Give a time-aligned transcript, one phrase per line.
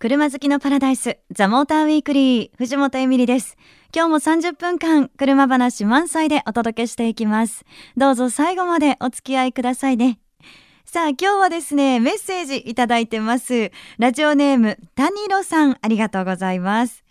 [0.00, 3.56] 車好きのパラダイス、ザ・モーターウィークリー、藤本エミリです。
[3.92, 7.64] 今日も30分間、車話満載でお届けしていきます。
[7.96, 10.20] どうぞ最後までお付き合いくださいね。
[10.84, 13.72] さあ、今日はですね、メッセージいただいてます。
[13.98, 17.02] ラジオネーム、タニロさん、ありがとうございます。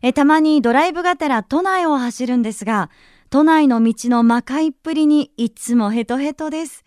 [0.00, 2.88] え、たまにドライブがてら都内を走るんですが、
[3.28, 6.84] 都内の道の魔界っぷりにいつもヘトヘトです。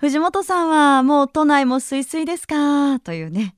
[0.00, 2.98] 藤本さんはもう都内もスイスイですか？
[2.98, 3.55] というね。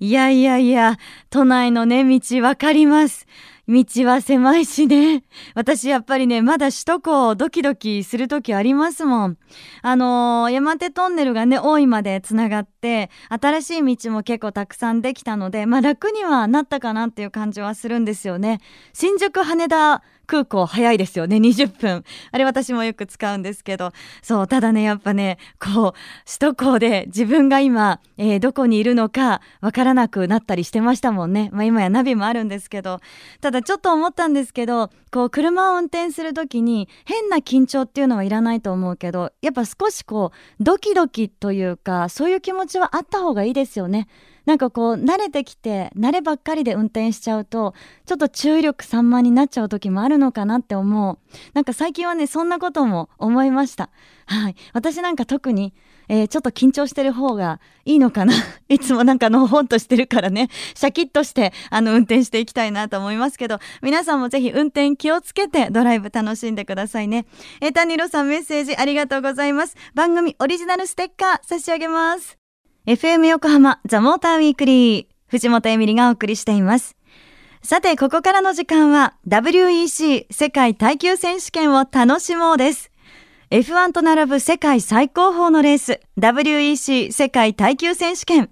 [0.00, 0.96] いやいやいや、
[1.30, 3.26] 都内のね、道わかります。
[3.68, 5.24] 道は狭いしね。
[5.54, 9.36] 私やっぱりね、まだ首都高ドキドキするときありますもん。
[9.82, 18.60] あのー、山手トンネルがね、大井までつながって、新しい道も結構たくさんできたので、まあ楽にはなったかなっていう感じはするんですよね。
[18.94, 22.04] 新宿羽田空港早いですよね20分。
[22.30, 23.92] あれ私もよく使うんですけど。
[24.22, 25.92] そうただねやっぱねこう
[26.26, 31.48] 首都高で自分が今、えー、どこにいるのかわからなくなったりしてましたもんね。
[31.52, 33.00] まあ今やナビもあるんですけど。
[33.40, 44.08] ただちょっと思ったんですけどこう車を運転する時に変な緊張っていうのはいらないと思うけどやっぱ少しこうドキドキというかそういう気持ちはあった方がいいですよね。
[44.48, 47.74] なんかこう慣れてきて慣ればっかりで運転しちゃうと
[48.06, 51.18] ちょっと注意力散漫になっちゃう時もあるのかなって思う
[51.52, 53.90] なんか最近はねそんなことも思いました
[54.24, 55.74] はい私なんか特に
[56.10, 58.32] えー、ちょっと緊張してる方がいいのかな
[58.70, 67.26] いつもなんかのほんとしてるからね、シャキッとしてあの運転していきたいなと思いますけど、皆さんもぜひ運転気をつけてドライブ楽しんでくださいね。
[67.60, 69.76] えー、谷ロさんメッセージありがとうございます。
[69.92, 72.47] 番組オリジナルステッカー差し上げます。
[72.86, 76.96] FM 横浜ザ・モーターウィークリー藤本エミリがお送りしています。
[77.62, 82.90] さて、ここからの時間は WEC 世界耐久選手権を楽しもうです。
[83.50, 88.48] F1 と並ぶ世界最高峰のレース WEC 世界耐久選手権。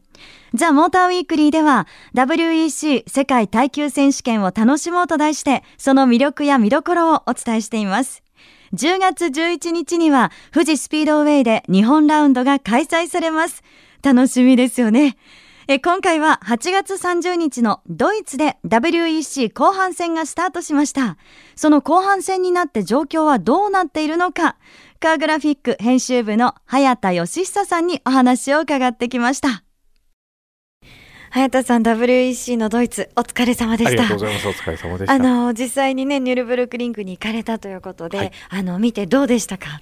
[0.53, 8.23] ザ・モーターウィークリーでは WEC 世界耐久選手権を楽しもうと題してその魅力や見どころをお伝えしています。
[8.75, 13.63] 10月11日には富士スピードウェイで日本ラウンドが開催されます。
[14.03, 15.17] 楽しみですよね。
[15.69, 21.17] え今回は8月30日のドイツで WEC 後半戦がスタートしました。
[21.57, 24.57] その後半戦になって状況はどうなっているのか、
[25.01, 29.65] カーグラフィック編集部の早田義久さんにお話を伺ってきました。
[31.31, 34.05] 早田さん WEC のドイツお疲れ様でした。
[34.05, 34.49] ありがとうございます。
[34.49, 35.13] お疲れ様でした。
[35.15, 39.81] あの実際にねニュルブルクリンクに行かれたということで、はい、あの見てどうでしたか？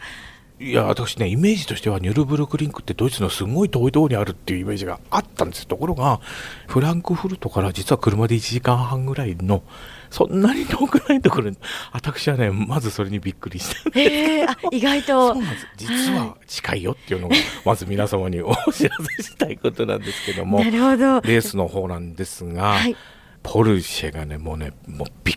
[0.60, 6.20] いや私ねイメージとしてはニュルブルクリンクってドイツのすごい遠いところにあるっていうイメージがあったんですところが
[6.68, 9.64] フランクフルトから実は車で1時間半ぐらいの
[10.10, 11.58] そんなに遠くないところに
[11.92, 14.14] 私はね まずそれにびっくりしたんです。
[14.14, 15.36] えー、あ意外と。
[15.76, 21.20] 実は近いよっていうのがまず皆様にお知らせしたいことなんですけども なるほど。
[21.22, 22.96] レースの方なんですが、はい、
[23.42, 25.36] ポルシェがねもうねもうびっ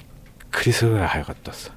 [0.57, 1.71] くりするぐらい速かったです。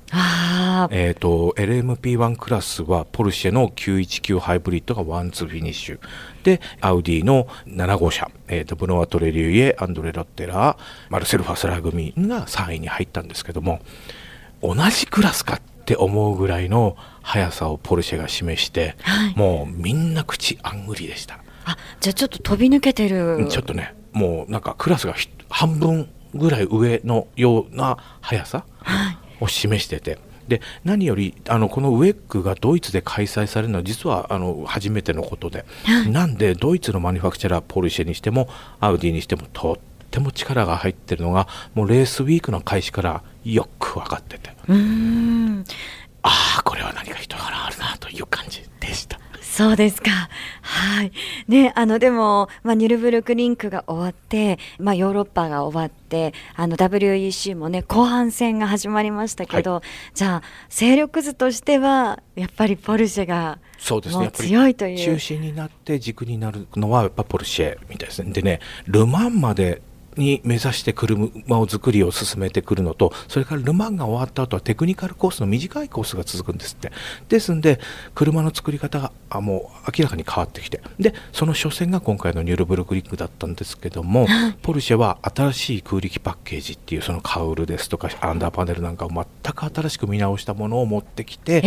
[0.91, 6.01] えっ、ー、と LMP1 クラスはポルシェの919ハイブリッドがワンツーフィニッシュ。
[6.45, 10.77] でアウディの7号車、えーと、ブノワトレリュイエアンドレ・ロッテラー
[11.11, 13.81] マルセル・ファスラー組が3位に入ったんですけども
[14.63, 21.41] 同じクラスかって思うぐらいの速さをポルシェが示して、はい、もうみんな口あんぐりでした。
[21.67, 23.47] あじゃあちょっと飛び抜けてる。
[23.51, 25.15] ちょっとねもうなんかクラスが
[25.51, 28.65] 半分ぐらい上のような速さ
[29.41, 30.19] を示してて。
[30.49, 38.49] で何よりあのこのウェックがドイツで開催されるのは実はあの初めてのことで、はい、なんでドイツのマニファクチャラーポルシェにしても
[38.81, 39.79] アウディにしてもとっ
[40.11, 44.51] ても力が入ってるのがもうレースウィークの開始からよく分かってて
[46.23, 49.21] ああこれは何か人柄あるなという感じでした。
[49.51, 50.11] そうですか。
[50.63, 51.13] はい。
[51.49, 59.83] ね、あの、でも、まあ、ニュルブルクリンクが終わって、まあ、ヨーロッパが終わって、あの、WEC もね、後半戦が始まりましたけど、はい、
[60.15, 64.99] じゃあ、勢力図としては、やっぱりポルシェが、そうですね、強いという。
[64.99, 68.33] 中心になって軸になるのは、やっぱポルシェみたいですね。
[68.33, 69.83] でね、ルマンまで
[70.17, 76.93] に目指して車を作りを進めてくるのとそれからル・マンが終わった後はテクニカルコースの短いコースが続くんですって。
[77.29, 77.81] ですんで
[78.15, 80.81] 車の作り方があもう明らかに変わってきて。
[80.99, 84.27] でその初戦が今回のニュールブルクリックだったんですけども
[84.63, 91.63] ポルシェは新しい空力パッケージっていうそのカウルですとかアンダーパネルなんかを全く新しく見直したものを持ってきて、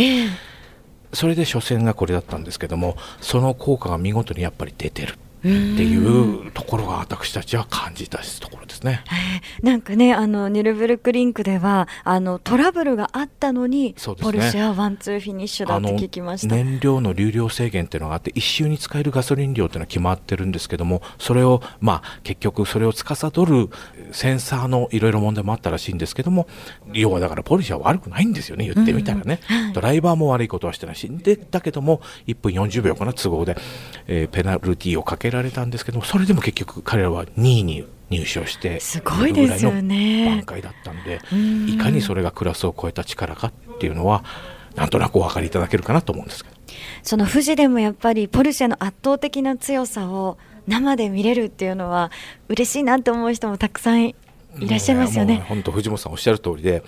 [1.12, 9.04] それで初戦がこれだったんですけどもその効果が見事にやっぱり出てるっていうところが私たちは感じたところですね。
[9.62, 16.54] なんかねあのニュルブルクリンクではあのトラブルがあったのに、ね、ポルシェはワンツーフィニッシュだって聞きました。
[16.54, 23.68] 燃料の流量制限っていうのがあって一周に使えるガソリン量っていうのは決まってるんですけどもそれをまあ結局それを司る
[24.12, 26.46] センサーのいろいろ問題もあったらしいんですけども
[26.92, 31.08] 要はだからポルシェは悪くないんですよね言ってみたらね、うんうん、ドライバーも悪いことはしてないし。
[31.10, 33.56] でだけども1分40秒かな都合で、
[34.06, 41.20] えー、ペナルティーをかけられたんですけどもそれでも結局彼らは2位に入賞してすごいですよね挽回だったんで
[41.72, 44.24] いかにそれがクラスを超えた力かっていうのは
[44.74, 46.56] なんとなくお分かりいただけるかなと思うんですけど
[47.02, 52.10] その富士でもやっぱりポルシェの圧倒的な強さを生で見れるっていうのは
[52.48, 54.14] 嬉しいなと思う人もたくさんい
[54.68, 55.44] らっしゃいますよね。
[55.48, 56.82] 本当藤本さんおっしゃる通りで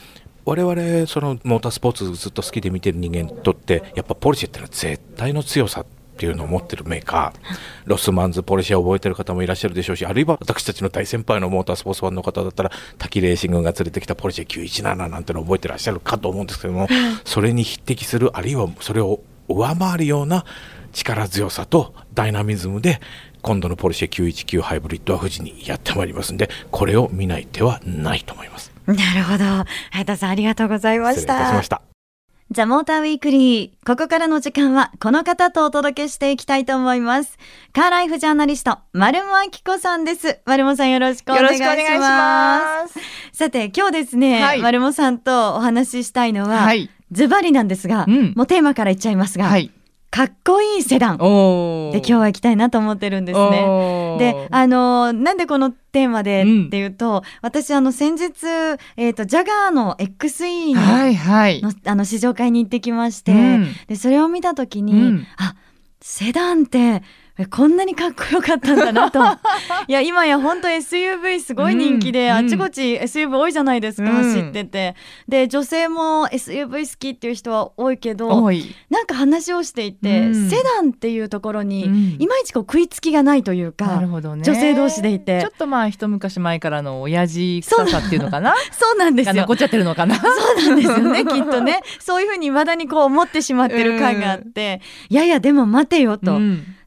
[0.44, 5.84] 我々そのモータースポーツずっと好きで見てる人間にとってやっぱポルシェってのは絶対の強さ
[6.16, 7.56] っていうのを持ってるメーカー。
[7.84, 16.88] ロスマンズポルシェを覚えてる方もいらっしゃるでしょうしあるいは私たちの大先輩のモータースポーツファンの方だったら滝レーシングが連れてきたポルシェ917なんてのを覚えてらっしゃるかと思うんですけども
[17.24, 20.44] それに匹敵するあるいはそれを上回るような
[20.92, 23.00] 力強さとダイナミズムで
[23.42, 28.72] 今度のポルシェ919ハイブリッドは富士にやってまいりますんでこれを見ない手はないと思います。
[28.86, 29.44] なるほど。
[29.90, 31.85] 早田さんありがとうございました
[32.52, 33.86] ザ・モーターウィークリー。
[33.86, 37.38] ここからの時間はこの方とお届けしていきたいと思います。
[37.72, 40.38] カーライフジャーナリスト、丸茂明子さんです。
[40.46, 41.60] 丸茂さんよろしくお願いし
[41.98, 43.00] ます。
[43.32, 49.72] さて、今日ですね、はい、丸茂さんとお話ししたいのは、はい、ズバリなんですが、うん、もうテーマからいっちゃいますが、はい、
[50.16, 51.18] かっこいいセダン。
[51.18, 54.16] で今日は行きたいなと思ってるんですね。
[54.18, 58.46] であのなんでこのテーマでっていうと、うん、私あの先日、
[58.96, 65.54] えーと、ジャガーの XE のはいはい、あの試乗会に行ってきまして、うん、でそれを見た時に、うん、あ
[66.00, 67.02] セダンって
[67.44, 69.20] こんなにかっこよかったんだなと。
[69.88, 74.94] いや今や本当 SUV すごい人気で、うん、あちこち SUV 多いじゃないですか、うん、走ってて。
[75.28, 78.50] で女性も SUV 好きっていう人は多いけど
[78.88, 85.40] なんか話をしていて、うん、セダンっていうところに、いまいちこう食いつきがないというかなるほど、ね、女性同士でいて。
[85.42, 88.54] ちょっとまあ一昔前からの親父臭さっていうのかな？
[88.72, 89.34] そうなんですよ。
[89.34, 90.16] 残っちゃってるのかな？
[90.16, 91.82] そうなんですよねきっとね。
[91.98, 94.80] そういうふうに未だにこう思ってしまってる感があって、
[95.10, 96.40] いやいやでも待てよと。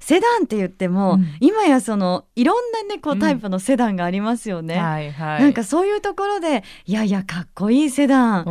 [0.09, 4.81] セダンって言っても、うん、今やそのいろんなねこうタイプのセダンがありますよね、うん。
[4.81, 8.43] はいはい、なんかそういうところでいやいやかっこいいセダン。
[8.43, 8.47] ち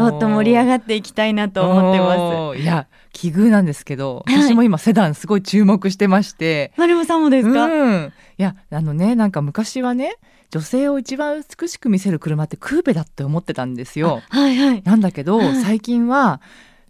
[0.00, 2.60] ょっと盛り上がっていきたいなと思ってます。
[2.60, 10.16] いや奇遇なんですけど私も今セダンすごい注目してまして、はい、丸さんもですか、うん、いやあのねなんか昔はね
[10.50, 14.22] 女性を一番美しく見せる車ってクーペだって思ってたんですよ。
[14.28, 16.40] はいはい、なんだけど、はい、最近は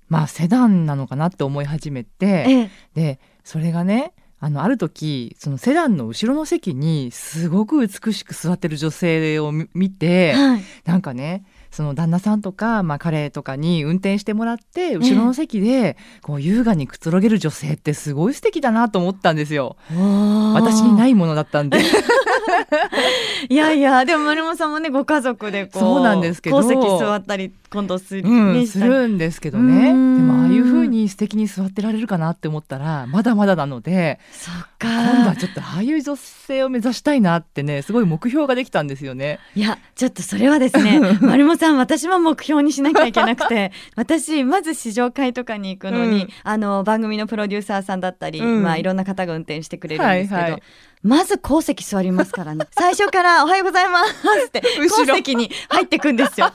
[0.08, 19.76] まあセダンなのかなって思い始めて、ええ、でそれがねあのある時そのセダンの後ろの席にすごく美しく座ってる女性を見て、はい、なんかねその旦那さんとか、まあ、彼とかに運転してもらって後ろの席でこう優雅にくつろげる女性ってすごい素敵だなと思ったんですよ。
[19.90, 21.78] 私にないものだったんで
[23.48, 26.66] いやいやでも丸本さんもねご家族でこうそうなんですけど。
[26.66, 29.88] 席座ったり今度する,、うん、するんですけどね。
[29.88, 34.88] でもああいうふうに素敵に座ってられるかなって思ったらまだまだなのでそっか。
[34.88, 39.38] 今度はちょっとああいう女性を目指したいなってねすごい目標ができたんですよね。
[39.54, 50.62] いやちょっとそれはですね 丸本さん私も目標にしなきゃいけなくて私まず試乗会とかに行くのに、うん、あの番組のプロデューサーさんだったり、うん、まあいろんな方が運転してくれるんですけど、はいはい
[51.02, 52.66] まず後席座りますからね。
[52.76, 54.12] 最初から「おはようございます」
[54.48, 56.52] って後席に入ってくんですよ。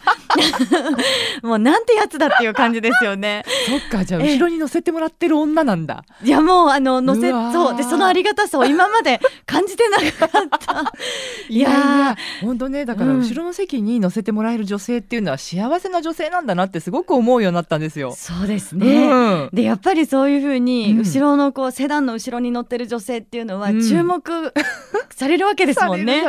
[1.43, 3.43] もうなんてやつだっていう感じですよね。
[3.67, 6.03] そっかじゃあ後ろに乗せてもらってる女なんだ。
[6.23, 7.77] いやもうあの乗せそう。
[7.77, 10.03] でそのありがたさを今まで感じてなか
[10.39, 10.91] った。
[11.49, 18.13] いや本当ねだから後ろの席に乗せてもらえる女性っていうのは幸せな女性なんだなってすごく思うようになったんですよ。
[18.17, 24.30] そうですね、うん、でやっぱりそういうふうに後ろのこうセダンの後ろに乗ってる女性っていうのは注目、
[25.09, 26.23] されるわけですもんね。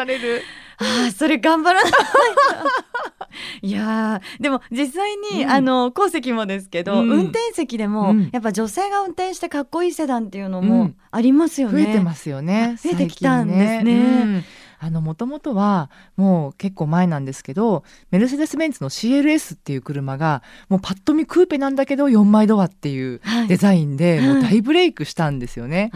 [0.79, 1.93] ああそれ頑張らない
[3.63, 11.85] いやでも実際に、うん、あの後席もですけど、うん、運転席でも、うん、やっぱ女性が運転してかっこいいセダンっていうのもありますよね。
[11.85, 12.77] 増えてますよね。
[12.83, 14.45] 増えてきたんですね。
[14.79, 25.93] あのもともとはもう結構前なんですけどメルセデス・ベンツの CLS っていう車がもうパッと見クーペなんだけど4枚ドアっていうデザインで、もう大ブレイクしたんですよね。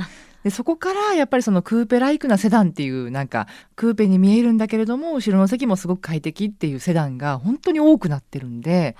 [0.46, 8.94] でそこからやっぱりそのクーペライクなセダンっていうなんかクーペに見えるんだけれども後ろの席もすごく快適っていうセダンが本当に多くなってるんで。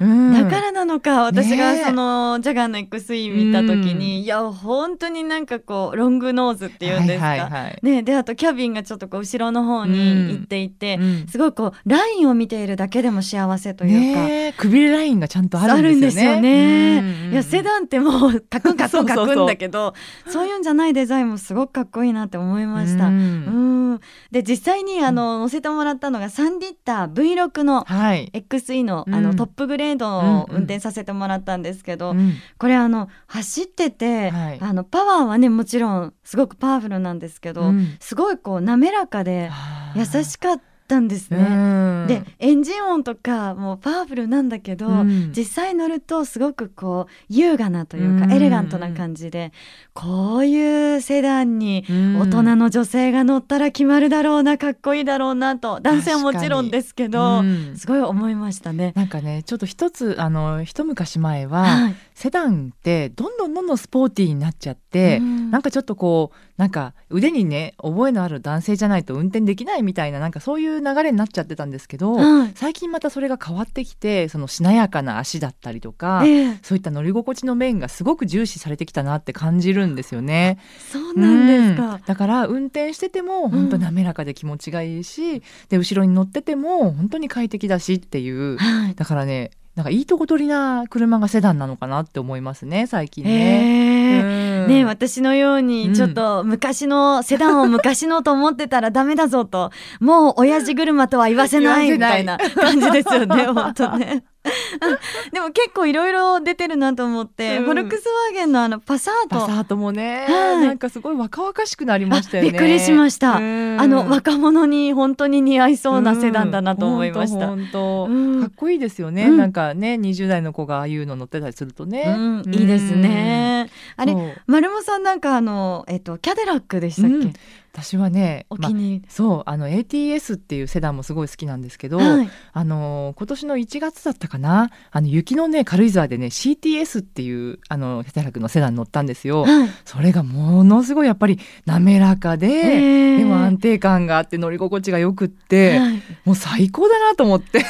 [0.00, 17.30] うん、だからなのか私がその、ジャガーの XE 見た時に、いや本当になんかこうロングノーズっていうんですか、ね、であとキャビンがちょっとこう後ろの方に行っていて、うん、すごいこうラインを見ているだけでも幸せというか、ね、くびれラインがちゃんとあるんですよね。
[17.30, 19.94] いやセダンってもうカクンカクンカクンだけど
[20.28, 23.06] そういうんじゃないデザインもすごくかっこいいなって思いました。
[23.06, 24.00] うん。
[24.30, 32.16] で実際にあの乗せてもらったのが3リッター V6 の XE の,、あのトップグレードを運転させてもらったんですけど、
[32.58, 39.50] これあの走ってて、あのパワーはねもちろんすごくパワフルなんですけど、すごいこう滑らかで
[39.94, 40.75] 優しかった。
[40.86, 42.06] ったんですね。
[42.06, 49.52] でエンジン音とかもうパワフルなんだけど、うん、実際乗るとすごくこう優雅なというか、エレガントな感じで
[49.92, 57.42] こういうセダンに大人の女性が乗ったら決まるだろうなかっこいいだろうなと男性はもちろんですけど、
[57.74, 58.92] すごい思いましたね。
[58.94, 80.58] なんかねちょっと一つあの一昔前は、はい、セダンってどんどんどんどんスポーティーになっちゃって、うん、なんかちょっとこうなんか腕にね覚えのある男性じゃないと運転できないみたいななんかそういう流れになっちゃってたんですけど、うん、最近またそれが変わってきてそのしなやかな足だったりとか、えー、そういった乗り心地の面がすごく重視されてきたなって感じるんですよね。
[80.92, 94.64] そうなんですか、うん、だから運転してても本当滑らかで気持ちがいいし、で後ろに乗ってても本当に快適だしっていう、はい、だからねなんかいいとこ取りな車がセダンなのかなって思いますね最近ね。
[94.64, 104.24] うん、ね私のようにちょっと昔の、セダンを昔のと思ってたらダメだぞともう親父車とは言わせないみたいな 感じですよね本当ね。
[105.32, 109.40] でも結構いろいろ出てるなと思って、うん、フォルクスワーゲンのあのパサート。
[109.40, 112.50] パサートもね、はい、なんかすごい若々しくなりましたよね。
[112.50, 118.06] びっくりしました、あの若者に本当に似合いそうなセダンだなと思いました、本当
[118.40, 123.70] かっこいいですよね、なんかね20代の子がああいうの乗ってたりするとね、いいですね。
[123.96, 124.14] あれ
[124.46, 127.32] 丸茂さんなんかあのえっとキャデラックでしたっけ、
[127.76, 147.62] 私はね、お気に、ま、そうあの ATS っていうセダンもすごい好きなんですけど、はい、あの今年の1月だったかなあの雪のね軽井沢でね CTS っていうあのヘタラクのセダン乗ったんですよ、はい、それがものすごいやっぱり滑らかで、でも安定感があって乗り心地がよくって、はい、もう最高だなと思って、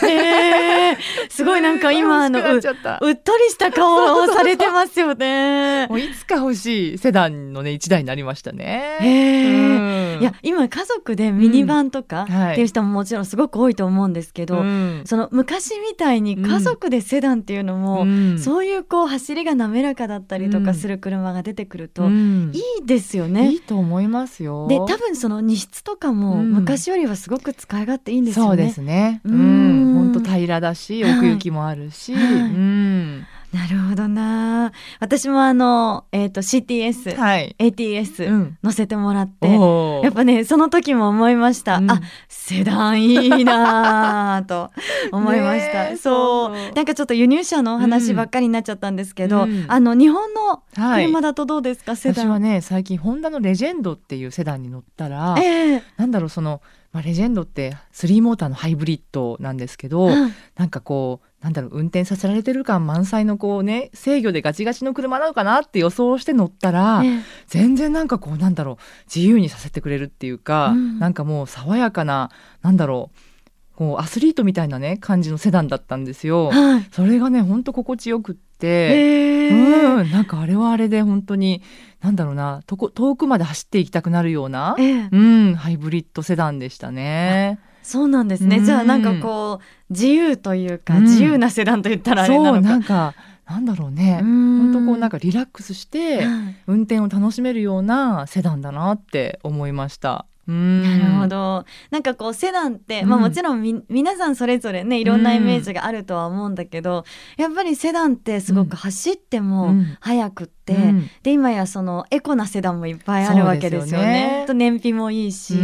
[1.31, 5.89] すごいなんか今あのうっとりした顔をされてますよね。
[5.89, 8.99] もういつか欲しいセダンのね1台になりましたね。
[9.01, 23.51] へいや今家族でミニバンとかっていう人ももちろんすごく多いと思うんですけど、うん、その昔みたいに家族でセダンっていうのも、うん、そういうこう走りが滑らかだったりとかする車が出てくると、いいですよね。
[23.51, 24.67] いいと思いますよ。
[24.69, 28.49] で多分その荷室とかも昔よりはすごく使い勝手いいんですよね。
[28.49, 29.21] そうですね。
[29.25, 32.15] うん、本当平らだし奥行きもあるし。
[32.15, 34.73] はい、うんなるほどな。
[35.01, 44.71] 私もあの、えーと、CTS、はい、ATS 乗せてもらって、うん、やっぱねその時も思いました、うん、あセダンいいなと
[45.13, 45.97] 思いました。
[45.97, 46.75] そう。
[46.75, 52.27] なんかちょっと輸入車の話ばっかりになっちゃったんですけど、うん、あの日本の車だとどうですか、はい、セダン。
[52.27, 56.61] 私はね最近ホンダのレジェンドっていうセダンに乗ったら、えー、なんだろうその
[56.97, 68.77] まあ、レジェンドって3モーターのハイブリッドなんですけど、うん、なんかこうなんだろう運転させられてる感満載のこうね制御でガチガチの車なのかなって予想して乗ったら、ね、全然なんかこうなんだろう
[69.15, 76.49] 自由にさせてくれるっていうか、うん、なんかもう爽やかななんだろうこうアスリートみたいなね感じのセダンだったんですよ。
[76.49, 79.55] はい、それがねほんと心地よくって、う
[80.03, 81.63] ん、なんかあれはあれで本当に
[82.01, 87.61] なんだろうなとこ遠くまで走っていきたくなるような、うん、ハイブリッドセダンでしたね。
[87.87, 92.61] そうなんですね、うん、じゃあなんかこう自由というか、うん、自由なセダンと言ったらあれなのか。
[92.61, 93.15] なんか
[93.49, 94.19] なんだろうね。
[94.23, 96.27] 本当こうなんかリラックスして
[96.67, 100.27] 運転を楽しめるようなセダンだなって思いました。
[100.49, 101.65] なるほど。
[101.91, 107.05] なんかこうセダンって、まあ、もちろんみ、皆さんそれぞれねいろんなイメージがあるとは思うんだけど、
[107.37, 114.45] やっぱりセダンってすごく走っても速くって、うん、で今やそのエコなセダンもいっぱいあるわけですよね。
[114.47, 115.55] と燃費もいいし。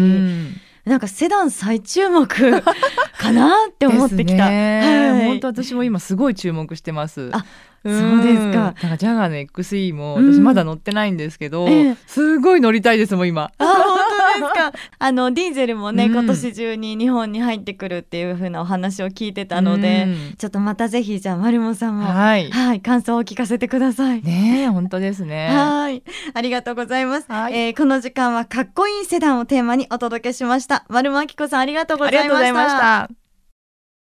[0.84, 4.48] なんかセダン再注目 かなって思ってきた。
[4.50, 7.30] ね、はい、本当私も今すごい注目してます。
[7.32, 7.44] あ、
[7.84, 8.58] そうですか。
[8.58, 13.52] なんかジャガーの XE も私まだ乗ってないんですけど、うんえすごい乗りたいですもん今。
[13.58, 14.72] あ本当ですか。
[14.98, 24.22] あのディーゼルもね、うん、今年中に日本に入ってくるっていう風なお話を聞いてたので、うん、ちょっとまたぜひじゃあマルモさんもはい、はい、感想を聞かせてください。
[24.22, 25.48] ね本当ですね。
[25.48, 26.02] はい
[26.34, 27.26] ありがとうございます。
[27.28, 30.84] はい、えー、この時間はかっこいいセダンをテーマにお届けしました。
[30.88, 33.08] まるも亜希子さんありがとうございました。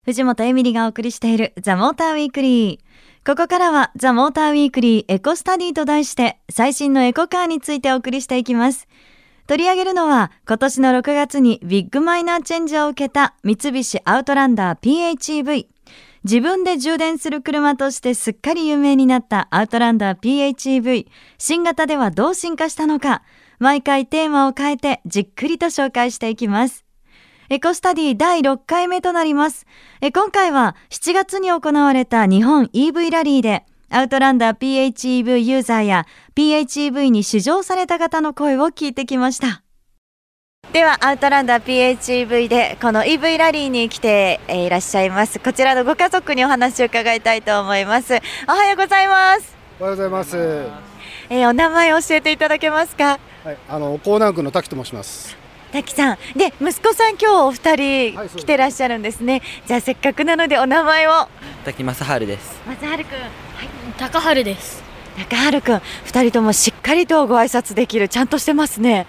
[0.05, 2.95] 藤本エミリがお送りしているザ・モーターウィークリー。
[3.27, 8.87] ここからはザ・モーターウィークリーエコスタディと題して最新のエコカーについてお送りしていきます。
[9.47, 15.67] 取り上げるのは今年の6月にビッグマイナーチェンジを受けた三菱アウトランダー PHEV。
[16.25, 21.07] 自分で充電する車としてすっかり有名になったアウトランダー PHEV。
[21.37, 23.23] 新型ではどう進化したのか、
[23.59, 26.87] 毎回テーマを変えてじっくりと紹介していきます。
[27.51, 29.67] エコスタディ第6回目となります。
[30.15, 39.63] 今回は7月に行われた日本 EV ラリーでアウトランダー PHEV ユーザーや PHEV に試乗された方の声を聞いてきました。
[40.73, 45.39] ではアウトランダー PHEV でこの EV ラリーに来ていらっしゃいます。
[45.39, 48.19] こちらのご家族にお話を伺いたいと思います。
[48.49, 49.55] おはようございます。
[49.79, 50.37] おはようございます。
[51.31, 53.21] えー、お名前を教えていただけますか？
[53.45, 55.37] はいあの江南区の滝と申します。
[55.71, 56.19] 滝さん。
[56.37, 61.29] で息子さん今日お二人来てらっしゃるんですね、はい、じゃあせっかくなのでお名前を。
[61.65, 62.61] 滝正治です。
[62.67, 63.31] 正治君、はい、
[63.99, 64.83] 高春です。
[65.17, 69.07] 中春くん2人ともしっかりとご挨拶できるちゃんとしてますね。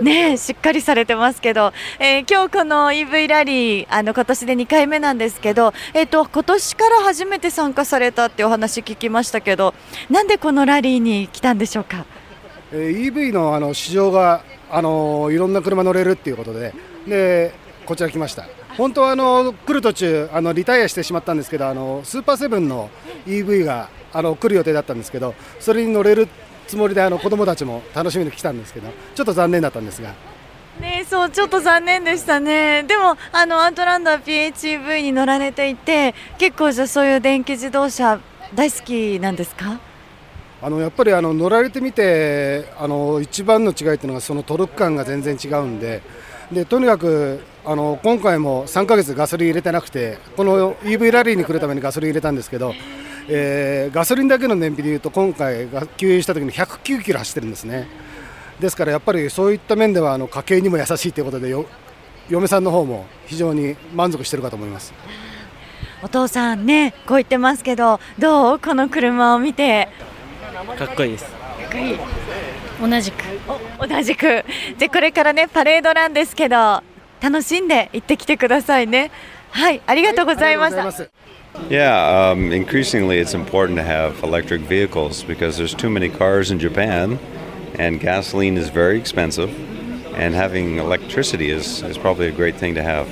[0.00, 9.74] ねしっかりされてますけど、えー、今日この EV ラリーあの今年で2回目なんですけど、えーと、今年から初めて参加されたってお話聞きましたけど
[10.08, 12.06] なんでこのラリーに来たんでしょうか、
[12.70, 16.72] えー、EV のあの市場があのいろんな車乗れるっていうことで
[17.08, 17.52] で
[17.84, 18.46] こちら来ました。
[18.76, 22.88] 本当はあの来る途中あのリタイアしてしまったんですけどあのスーパーセブンの
[23.26, 26.28] EV があの来る予定だったんですけどそれに乗れる
[26.66, 30.14] つもりであの子どもたちも楽しみに来たんですけどちょっと残念だったんですが。
[30.80, 38.18] ね、そうちょっと残念でしたね、でもあのアウトランダー PHEV に乗られていて結構じゃそういう電気自動車
[38.54, 39.78] 大好きなんですか？
[40.62, 46.02] あのやっぱりあの乗られてみてあの一番の違いというのがそのトルク感が全然違うんで
[46.52, 52.74] でとにかくあの今回も3ヶ月ガソリン入れてなくてこの EV ラリーに来るためにガソリン入れたんですけど
[53.32, 57.86] えー、ガソリンだけの燃費でいうと今回が給油した時に109キロ走ってるんですね。
[58.58, 61.54] ですからやっぱりそういった面ではあの家計にも優しいということで
[62.28, 64.92] 嫁さんの方も非常に満足してるかと思います。
[66.02, 69.88] お父さんねこう言ってますけどどうこの車を見て？
[70.76, 71.24] かっこいいです。
[71.26, 71.30] か
[71.68, 71.98] っこいい。
[72.80, 73.24] 同じく。
[73.88, 74.44] 同じく。
[74.76, 76.82] でこれからねパレードなんですけど
[77.20, 79.12] 楽しんで行ってきてくださいね。
[79.50, 81.10] はいありがとうございました、はい
[81.69, 86.59] Yeah, um, increasingly it's important to have electric vehicles because there's too many cars in
[86.59, 87.17] Japan
[87.79, 89.49] and gasoline is very expensive,
[90.15, 93.07] and having electricity is, is probably a great thing to have.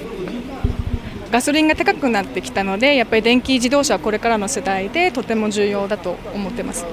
[1.32, 6.86] ガソリンが高くなってきたのでやっぱり電気自動車はこれからの世代でとても重要だと思ってます。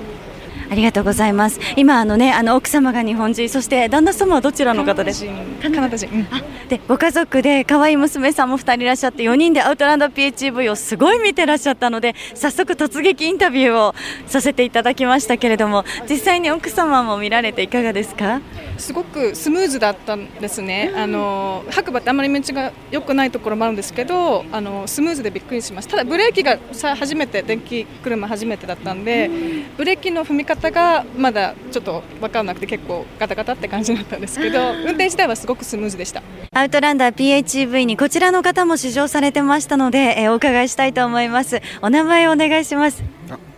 [0.69, 1.60] ありがとうございます。
[1.75, 5.25] 今あのねあの奥様が日本人、そして旦那様はどちらの方です？
[5.62, 6.10] カナダ人。
[6.10, 6.28] うん、
[6.67, 13.95] でご家族で可愛い娘さんも2人いらっしゃって4人でアウトランド PHEV をすごい見てらっしゃったので早速突撃インタビューを
[14.28, 18.41] させていただきましたけれども実際に奥様も見られていかがですか？
[18.78, 29.30] すごくスムーズだったんですね、あの白馬ってあまり道が良くないところもあるんですけどあのスムーズでびっくりしましたただブレーキがさ初めて電気車初めてだったんで
[29.78, 36.21] ブレーキの踏み方がまだちょっと分からなくて結構ガタガタって感じだったんですけど 運転自体はすごくスムーズでした。
[36.53, 41.61] アウトランダー PHEV にこちらの方も試乗されてましたので、えー、お伺いしたいと思います。
[41.81, 43.03] お名前をお願いします。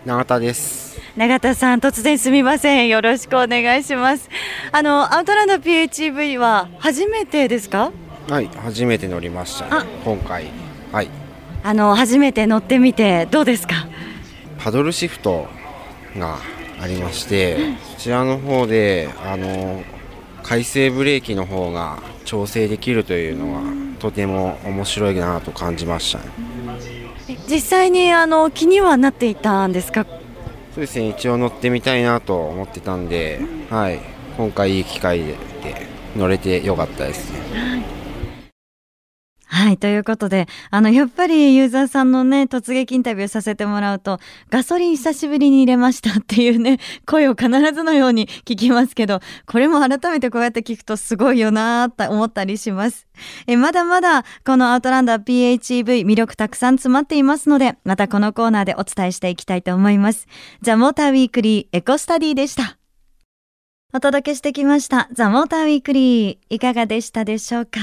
[0.04, 1.00] 永田です。
[1.16, 2.88] 永田さん突然すみません。
[2.88, 4.28] よろしくお願いします。
[4.72, 7.90] あのアウトランダー PHEV は初めてですか？
[8.28, 10.46] はい初めて乗りましたね今回。
[10.92, 11.08] はい。
[11.64, 13.86] あの初めて乗ってみてどうですか？
[14.58, 15.48] パドルシフト
[16.16, 16.36] が
[16.80, 17.58] ありまして、
[17.96, 19.82] そちらの方であの
[20.42, 23.62] 回生ブレーキの方が調整できるというのは
[23.98, 26.24] とても面白いなと感じました、ね、
[27.48, 30.06] 実際にあの気にはなっていたんですか？
[30.74, 31.08] そうですね。
[31.08, 34.00] 一応乗ってみたいなと思ってたんで、はい、
[34.36, 35.34] 今回いい機会で
[36.16, 37.38] 乗れてよかったですね。
[39.58, 39.76] はい。
[39.76, 53.08] ということで、あの、やっぱりユーザーさんのね、突撃インタビューさせてもらうと、ガソリン久しぶりに入れましたっていうね、 声を必ずのように聞きますけど、これも改めてこうやって聞くとすごいよなーって思ったりします。
[53.48, 60.28] え、まだまだ、このアウトランダー PHEV 魅力たくさん詰まっていますので、またこのコーナーでお伝えしていきたいと思います。
[60.62, 62.77] ザ・モーターウィークリーエコスタディでした。
[63.94, 65.08] お届けしてきました。
[65.12, 66.38] ザ・モーターウィークリー。
[66.50, 67.80] いかがでしたでしょうか？